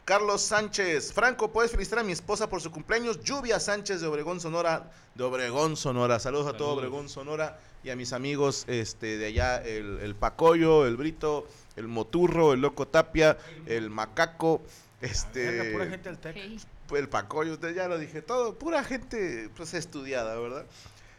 [0.05, 1.15] Carlos Sánchez.
[1.15, 3.23] Franco, ¿puedes felicitar a mi esposa por su cumpleaños?
[3.23, 4.91] Lluvia Sánchez de Obregón, Sonora.
[5.15, 6.19] De Obregón, Sonora.
[6.19, 6.75] Saludos a todo.
[6.75, 7.59] Obregón, Sonora.
[7.83, 12.61] Y a mis amigos este, de allá, el, el Pacoyo, el Brito, el Moturro, el
[12.61, 14.63] Loco Tapia, el Macaco.
[15.01, 16.61] Este, Verga, pura gente del.
[16.87, 16.99] Ok.
[16.99, 20.65] el Pacoyo, usted ya lo dije todo, pura gente pues estudiada, ¿verdad?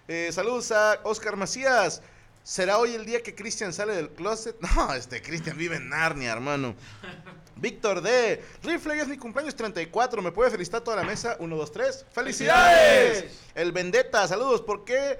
[0.08, 2.02] Eh, saludos a Oscar Macías.
[2.44, 4.58] ¿Será hoy el día que Cristian sale del closet?
[4.76, 6.76] No, este Cristian vive en Narnia, hermano.
[7.56, 8.44] Víctor D.
[8.64, 10.22] Rifle, hoy es mi cumpleaños 34.
[10.22, 11.38] ¿Me puede felicitar toda la mesa?
[11.40, 12.06] 1, 2, 3.
[12.12, 13.26] ¡Felicidades!
[13.56, 14.62] El Vendetta, saludos.
[14.62, 15.20] ¿Por qué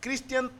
[0.00, 0.50] Cristian?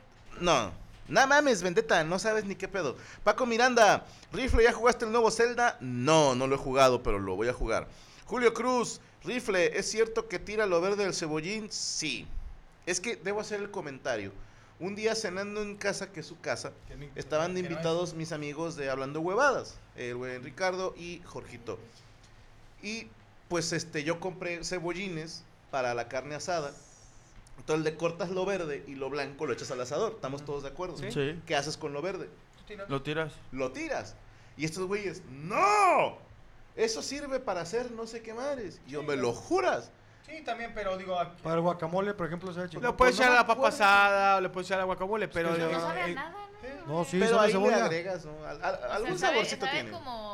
[0.40, 0.72] No.
[1.08, 2.96] No mames, Vendetta, no sabes ni qué pedo.
[3.22, 5.76] Paco Miranda, Rifle, ¿ya jugaste el nuevo Zelda?
[5.80, 7.86] No, no lo he jugado, pero lo voy a jugar.
[8.24, 11.70] Julio Cruz, Rifle, ¿es cierto que tira lo verde del cebollín?
[11.70, 12.26] Sí.
[12.86, 14.32] Es que debo hacer el comentario.
[14.80, 16.72] Un día cenando en casa, que es su casa,
[17.14, 21.78] estaban invitados mis amigos de Hablando Huevadas, el buen Ricardo y Jorgito.
[22.82, 23.08] Y
[23.48, 26.72] pues este yo compré cebollines para la carne asada.
[27.58, 30.12] Entonces le cortas lo verde y lo blanco lo echas al asador.
[30.16, 30.96] ¿Estamos todos de acuerdo?
[30.98, 31.40] Sí.
[31.46, 32.28] ¿Qué haces con lo verde?
[32.88, 33.32] Lo tiras.
[33.52, 34.16] Lo tiras.
[34.56, 36.18] Y estos güeyes, ¡no!
[36.76, 38.80] Eso sirve para hacer no sé qué madres.
[38.86, 39.90] Y yo, ¿me lo juras?
[40.26, 42.80] Sí, también, pero digo, aquí- Para el guacamole, por ejemplo, se ha hecho.
[42.80, 45.52] le puedes echar a la papa asada, o le puedes echar al guacamole, pero...
[45.54, 46.30] que No eh, sabe a eh, nada,
[46.86, 46.98] ¿no?
[46.98, 47.76] No, sí, Pero sabe ahí cebolla.
[47.76, 48.32] le agregas, ¿no?
[48.44, 49.90] Al- al- O sea, algún sabe- saborcito sabe tiene.
[49.90, 50.33] como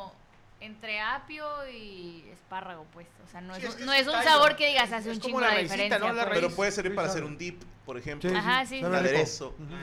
[0.60, 3.06] entre apio y espárrago, pues.
[3.26, 4.28] O sea, no Sí, es, es un- que no es es un tallo.
[4.28, 5.98] sabor que digas, hace Es un chingo la de raicita, diferencia.
[6.08, 6.14] ¿no?
[6.14, 6.34] La pues.
[6.38, 8.28] Pero puede servir Sí, para hacer un dip, por ejemplo.
[8.28, 8.84] Sí, Ajá, sí.
[8.84, 9.48] Un aderezo.
[9.58, 9.74] Ujú.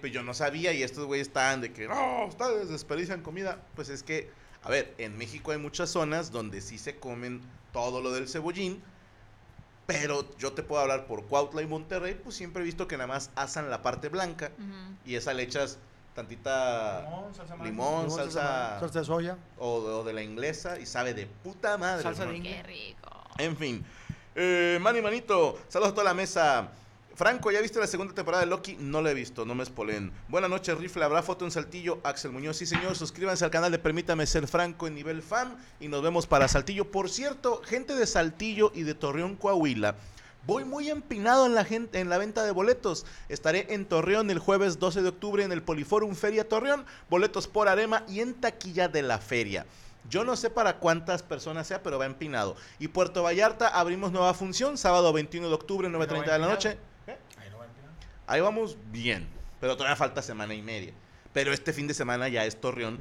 [0.00, 3.62] Pero yo no sabía y estos güeyes estaban de que, no, ustedes desperdician comida.
[3.74, 4.30] Pues es que,
[4.62, 7.40] a ver, en México hay muchas zonas donde sí se comen
[7.72, 8.82] todo lo del cebollín.
[9.86, 13.06] Pero yo te puedo hablar por Cuautla y Monterrey, pues siempre he visto que nada
[13.06, 14.50] más asan la parte blanca
[15.06, 15.78] y esa le echas
[16.14, 19.36] tantita Limón, salsa limón, Limón, salsa, Salsa de soya.
[19.58, 22.02] o, o de la inglesa y sabe de puta madre.
[22.02, 22.44] Salsa de hermano.
[22.44, 23.10] Qué rico.
[23.38, 23.84] En fin.
[24.34, 26.68] Eh, Manny Manito, saludos a toda la mesa.
[27.14, 28.76] Franco, ¿ya viste la segunda temporada de Loki?
[28.78, 30.12] No la he visto, no me spoilen.
[30.28, 31.04] Buenas noches, Rifle.
[31.04, 31.98] ¿Habrá foto en Saltillo?
[32.04, 32.94] Axel Muñoz, sí señor.
[32.94, 36.92] Suscríbanse al canal de Permítame Ser Franco en nivel fan y nos vemos para Saltillo.
[36.92, 39.96] Por cierto, gente de Saltillo y de Torreón, Coahuila.
[40.46, 43.04] Voy muy empinado en la, gente, en la venta de boletos.
[43.28, 46.86] Estaré en Torreón el jueves 12 de octubre en el Poliforum Feria Torreón.
[47.10, 49.66] Boletos por Arema y en taquilla de la feria.
[50.08, 52.56] Yo no sé para cuántas personas sea, pero va empinado.
[52.78, 56.78] Y Puerto Vallarta abrimos nueva función, sábado 21 de octubre, 9.30 de la noche.
[57.36, 57.66] Ahí no va.
[58.26, 59.28] Ahí vamos bien,
[59.60, 60.94] pero todavía falta semana y media.
[61.34, 62.98] Pero este fin de semana ya es Torreón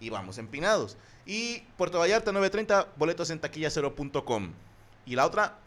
[0.00, 0.96] y vamos empinados.
[1.26, 4.52] Y Puerto Vallarta 9.30, boletos en taquilla0.com.
[5.04, 5.58] Y la otra,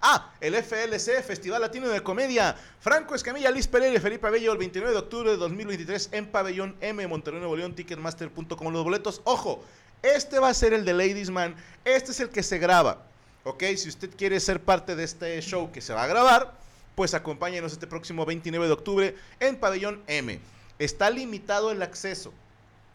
[0.00, 2.56] Ah, el FLC, Festival Latino de Comedia.
[2.80, 6.76] Franco Escamilla, Liz Pereira y Felipe Abello, el 29 de octubre de 2023 en Pabellón
[6.80, 8.72] M, Monterrey, Nuevo León, Ticketmaster.com.
[8.72, 9.64] Los boletos, ojo,
[10.02, 11.56] este va a ser el de Ladies Man.
[11.84, 13.02] Este es el que se graba.
[13.42, 16.54] Ok, si usted quiere ser parte de este show que se va a grabar,
[16.94, 20.38] pues acompáñenos este próximo 29 de octubre en Pabellón M.
[20.78, 22.32] Está limitado el acceso.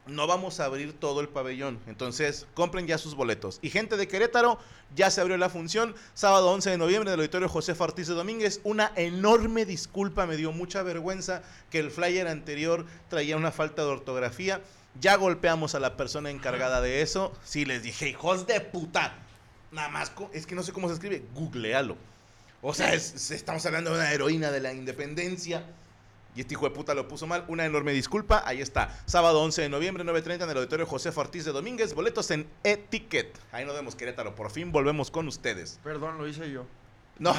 [0.06, 1.80] No vamos a abrir todo el pabellón.
[1.88, 3.60] Entonces, compren ya sus boletos.
[3.62, 4.60] Y gente de Querétaro,
[4.96, 5.96] ya se abrió la función.
[6.13, 8.60] Sábado 11 de noviembre del auditorio José Ortiz de Domínguez.
[8.66, 13.88] Una enorme disculpa, me dio mucha vergüenza que el flyer anterior traía una falta de
[13.89, 14.62] ortografía.
[15.00, 17.32] Ya golpeamos a la persona encargada de eso.
[17.46, 19.16] Sí, les dije, hijos de puta.
[19.72, 21.24] Nada más, es que no sé cómo se escribe.
[21.34, 21.96] Googlealo.
[22.62, 25.63] O sea, es- estamos hablando de una heroína de la independencia.
[26.36, 27.46] Y este hijo de puta lo puso mal.
[27.48, 28.43] Una enorme disculpa.
[28.46, 29.00] Ahí está.
[29.06, 31.93] Sábado 11 de noviembre, 9.30 en el auditorio José Ortiz de Domínguez.
[31.93, 33.38] Boletos en Etiquet.
[33.52, 34.36] Ahí nos vemos, Querétaro.
[34.36, 35.80] Por fin volvemos con ustedes.
[35.84, 36.65] Perdón, lo hice yo.
[37.19, 37.36] No.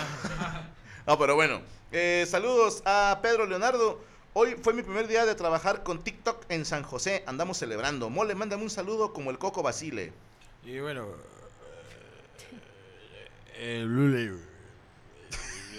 [1.06, 1.60] no, pero bueno.
[1.92, 4.00] Eh, saludos a Pedro Leonardo.
[4.32, 7.24] Hoy fue mi primer día de trabajar con TikTok en San José.
[7.26, 8.10] Andamos celebrando.
[8.10, 10.12] Mole, mándame un saludo como el Coco Basile.
[10.64, 11.06] Y bueno,
[13.56, 14.40] eh, Label.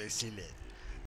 [0.02, 0.55] Excelente.